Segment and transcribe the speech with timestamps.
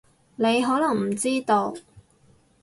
[0.37, 1.75] 你可能唔知道